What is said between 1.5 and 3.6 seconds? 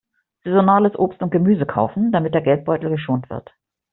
kaufen, damit der Geldbeutel geschont wird.